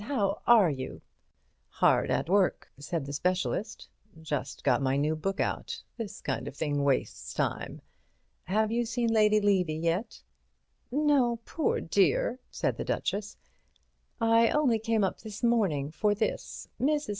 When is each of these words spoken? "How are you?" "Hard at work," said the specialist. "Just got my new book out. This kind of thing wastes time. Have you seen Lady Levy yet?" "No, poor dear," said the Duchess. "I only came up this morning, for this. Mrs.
"How 0.05 0.41
are 0.47 0.71
you?" 0.71 1.03
"Hard 1.69 2.09
at 2.09 2.27
work," 2.27 2.71
said 2.79 3.05
the 3.05 3.13
specialist. 3.13 3.87
"Just 4.19 4.63
got 4.63 4.81
my 4.81 4.97
new 4.97 5.15
book 5.15 5.39
out. 5.39 5.83
This 5.95 6.21
kind 6.21 6.47
of 6.47 6.55
thing 6.57 6.83
wastes 6.83 7.35
time. 7.35 7.83
Have 8.45 8.71
you 8.71 8.83
seen 8.83 9.09
Lady 9.13 9.39
Levy 9.39 9.75
yet?" 9.75 10.23
"No, 10.89 11.37
poor 11.45 11.79
dear," 11.79 12.39
said 12.49 12.77
the 12.77 12.83
Duchess. 12.83 13.37
"I 14.19 14.49
only 14.49 14.79
came 14.79 15.03
up 15.03 15.19
this 15.19 15.43
morning, 15.43 15.91
for 15.91 16.15
this. 16.15 16.67
Mrs. 16.81 17.09